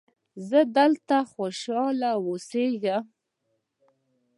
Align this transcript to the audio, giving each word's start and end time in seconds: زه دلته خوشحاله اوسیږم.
زه 0.49 0.59
دلته 0.77 1.17
خوشحاله 1.33 2.09
اوسیږم. 2.25 3.03